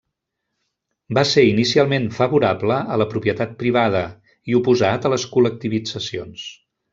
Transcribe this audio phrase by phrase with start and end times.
[1.17, 4.03] Va ser inicialment favorable a la propietat privada
[4.53, 6.49] i oposat a les col·lectivitzacions.